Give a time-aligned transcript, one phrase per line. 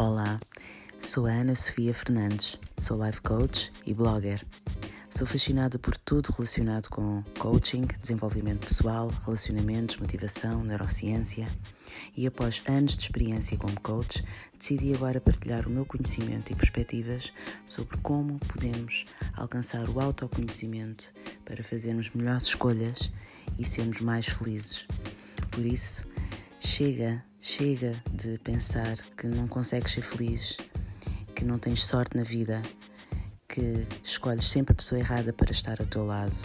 [0.00, 0.40] Olá,
[0.98, 4.42] sou a Ana Sofia Fernandes, sou life coach e blogger.
[5.10, 11.46] Sou fascinada por tudo relacionado com coaching, desenvolvimento pessoal, relacionamentos, motivação, neurociência.
[12.16, 14.24] E após anos de experiência como coach,
[14.58, 17.30] decidi agora partilhar o meu conhecimento e perspectivas
[17.66, 21.12] sobre como podemos alcançar o autoconhecimento
[21.44, 23.12] para fazermos melhores escolhas
[23.58, 24.86] e sermos mais felizes.
[25.50, 26.06] Por isso,
[26.58, 30.58] chega, chega de pensar que não consegues ser feliz,
[31.34, 32.60] que não tens sorte na vida
[33.48, 36.36] que escolhes sempre a pessoa errada para estar ao teu lado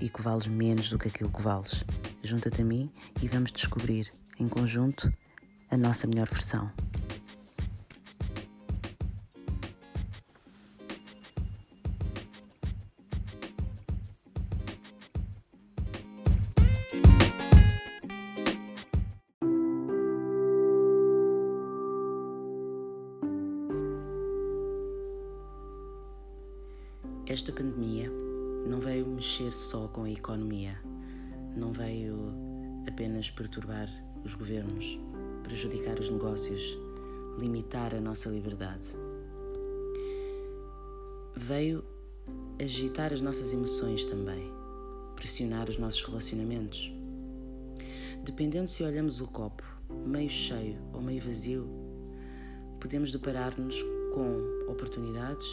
[0.00, 1.84] e que vales menos do que aquilo que vales.
[2.22, 2.90] Junta-te a mim
[3.22, 5.12] e vamos descobrir, em conjunto,
[5.70, 6.72] a nossa melhor versão.
[27.38, 28.10] Esta pandemia
[28.66, 30.76] não veio mexer só com a economia,
[31.56, 32.34] não veio
[32.84, 33.88] apenas perturbar
[34.24, 34.98] os governos,
[35.44, 36.76] prejudicar os negócios,
[37.38, 38.88] limitar a nossa liberdade.
[41.36, 41.84] Veio
[42.60, 44.50] agitar as nossas emoções também,
[45.14, 46.92] pressionar os nossos relacionamentos.
[48.24, 49.62] Dependendo se olhamos o copo
[50.04, 51.68] meio cheio ou meio vazio,
[52.80, 53.80] podemos deparar-nos
[54.12, 55.46] com oportunidades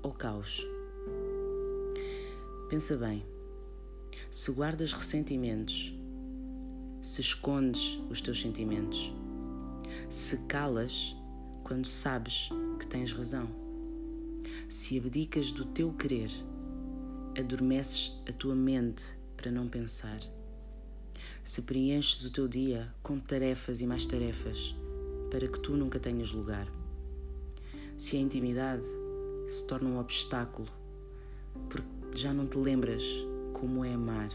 [0.00, 0.64] ou caos.
[2.74, 3.24] Pensa bem,
[4.32, 5.94] se guardas ressentimentos,
[7.00, 9.12] se escondes os teus sentimentos,
[10.10, 11.14] se calas
[11.62, 12.48] quando sabes
[12.80, 13.48] que tens razão,
[14.68, 16.32] se abdicas do teu querer,
[17.38, 19.04] adormeces a tua mente
[19.36, 20.18] para não pensar,
[21.44, 24.74] se preenches o teu dia com tarefas e mais tarefas
[25.30, 26.66] para que tu nunca tenhas lugar,
[27.96, 28.84] se a intimidade
[29.46, 30.68] se torna um obstáculo
[31.68, 33.02] porque já não te lembras
[33.52, 34.28] como é amar.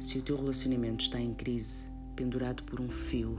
[0.00, 3.38] Se o teu relacionamento está em crise, pendurado por um fio,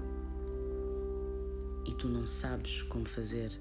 [1.86, 3.52] e tu não sabes como fazer,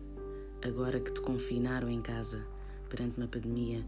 [0.64, 2.46] agora que te confinaram em casa
[2.88, 3.84] perante uma pandemia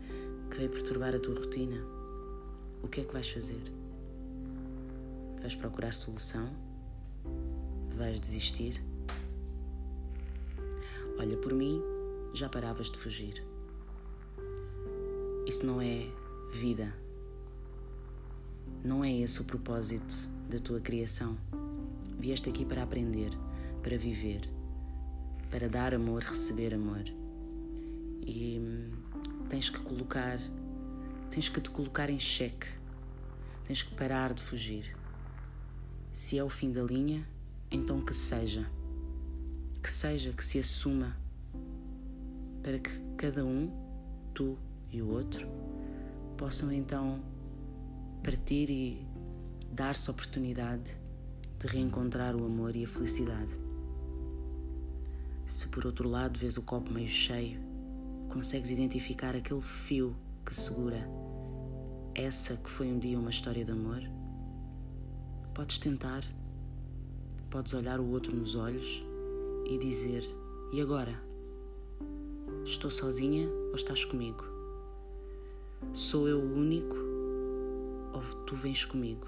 [0.50, 1.80] que veio perturbar a tua rotina,
[2.82, 3.62] o que é que vais fazer?
[5.40, 6.50] Vais procurar solução?
[7.96, 8.82] Vais desistir?
[11.18, 11.80] Olha, por mim,
[12.34, 13.47] já paravas de fugir.
[15.48, 16.06] Isso não é
[16.52, 16.94] vida.
[18.84, 21.38] Não é esse o propósito da tua criação.
[22.18, 23.30] Vieste aqui para aprender,
[23.82, 24.42] para viver,
[25.50, 27.02] para dar amor, receber amor.
[28.26, 28.90] E hum,
[29.48, 30.38] tens que colocar,
[31.30, 32.66] tens que te colocar em xeque.
[33.64, 34.94] Tens que parar de fugir.
[36.12, 37.26] Se é o fim da linha,
[37.70, 38.70] então que seja.
[39.82, 41.16] Que seja, que se assuma
[42.62, 43.72] para que cada um,
[44.34, 44.58] tu
[44.90, 45.46] e o outro,
[46.36, 47.20] possam então
[48.22, 49.06] partir e
[49.70, 50.98] dar-se a oportunidade
[51.58, 53.52] de reencontrar o amor e a felicidade.
[55.46, 57.60] Se por outro lado vês o copo meio cheio,
[58.28, 61.08] consegues identificar aquele fio que segura
[62.18, 64.02] essa que foi um dia uma história de amor,
[65.54, 66.24] podes tentar,
[67.48, 69.04] podes olhar o outro nos olhos
[69.70, 70.24] e dizer:
[70.72, 71.14] E agora?
[72.64, 74.57] Estou sozinha ou estás comigo?
[75.92, 76.96] Sou eu o único
[78.12, 79.26] ou tu vens comigo?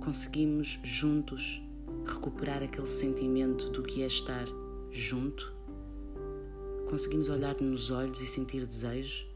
[0.00, 1.62] Conseguimos juntos
[2.06, 4.46] recuperar aquele sentimento do que é estar
[4.90, 5.52] junto?
[6.88, 9.26] Conseguimos olhar nos olhos e sentir desejo?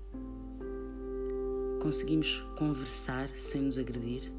[1.81, 4.33] Conseguimos conversar sem nos agredir?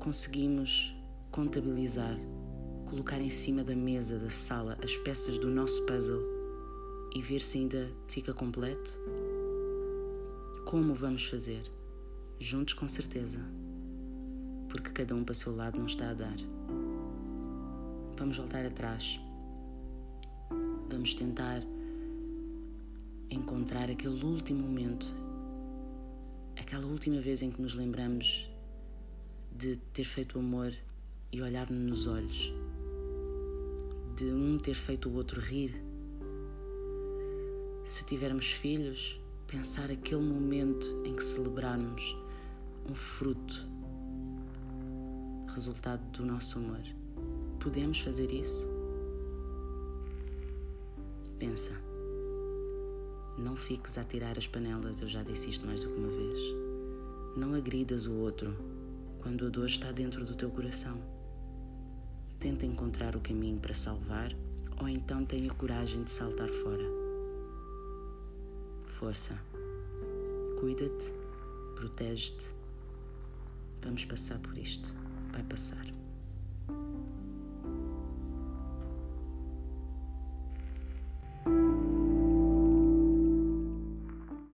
[0.00, 0.94] Conseguimos
[1.30, 2.16] contabilizar
[2.86, 6.35] colocar em cima da mesa da sala as peças do nosso puzzle
[7.16, 9.00] e ver se ainda fica completo?
[10.66, 11.62] Como vamos fazer?
[12.38, 13.40] Juntos, com certeza,
[14.68, 16.36] porque cada um para o seu lado não está a dar.
[18.18, 19.18] Vamos voltar atrás.
[20.90, 21.62] Vamos tentar
[23.30, 25.06] encontrar aquele último momento,
[26.60, 28.46] aquela última vez em que nos lembramos
[29.50, 30.74] de ter feito o amor
[31.32, 32.52] e olhar-nos nos olhos
[34.16, 35.95] de um ter feito o outro rir.
[37.86, 39.16] Se tivermos filhos,
[39.46, 42.16] pensar aquele momento em que celebrarmos
[42.90, 43.64] um fruto,
[45.54, 46.82] resultado do nosso amor.
[47.60, 48.68] Podemos fazer isso?
[51.38, 51.70] Pensa.
[53.38, 56.40] Não fiques a tirar as panelas, eu já disse isto mais do que uma vez.
[57.36, 58.52] Não agridas o outro
[59.22, 61.00] quando a dor está dentro do teu coração.
[62.40, 64.32] tenta encontrar o caminho para salvar,
[64.80, 67.05] ou então tem a coragem de saltar fora.
[68.98, 69.38] Força.
[70.58, 71.12] Cuida-te,
[71.74, 72.46] protege-te.
[73.82, 74.90] Vamos passar por isto.
[75.32, 75.86] Vai passar.